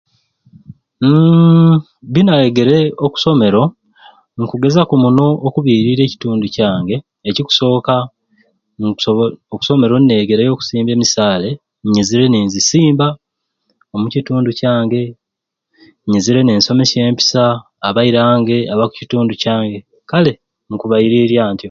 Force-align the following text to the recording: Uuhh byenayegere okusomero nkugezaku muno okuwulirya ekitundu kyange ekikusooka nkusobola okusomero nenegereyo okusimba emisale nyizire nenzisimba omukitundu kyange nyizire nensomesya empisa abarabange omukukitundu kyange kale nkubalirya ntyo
Uuhh 1.07 1.77
byenayegere 2.13 2.77
okusomero 3.05 3.63
nkugezaku 4.41 4.93
muno 5.03 5.27
okuwulirya 5.47 6.03
ekitundu 6.05 6.45
kyange 6.55 6.95
ekikusooka 7.29 7.95
nkusobola 8.79 9.35
okusomero 9.53 9.93
nenegereyo 9.97 10.49
okusimba 10.53 10.91
emisale 10.95 11.49
nyizire 11.91 12.25
nenzisimba 12.29 13.07
omukitundu 13.95 14.49
kyange 14.59 15.01
nyizire 16.09 16.39
nensomesya 16.43 16.99
empisa 17.09 17.43
abarabange 17.87 18.57
omukukitundu 18.73 19.33
kyange 19.41 19.77
kale 20.09 20.31
nkubalirya 20.71 21.43
ntyo 21.49 21.59